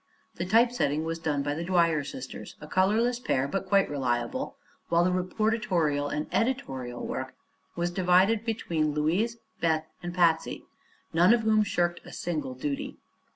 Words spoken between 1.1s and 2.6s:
done by the Dwyer sisters